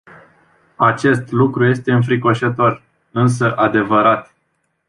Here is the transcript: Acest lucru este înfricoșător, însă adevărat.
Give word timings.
Acest 0.77 1.31
lucru 1.31 1.65
este 1.65 1.91
înfricoșător, 1.91 2.81
însă 3.11 3.55
adevărat. 3.55 4.33